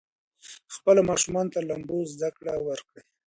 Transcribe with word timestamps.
خپلو 0.75 1.01
ماشومانو 1.09 1.51
ته 1.53 1.59
د 1.61 1.65
لامبو 1.69 1.97
زده 2.13 2.29
کړه 2.37 2.53
ورکړئ. 2.67 3.01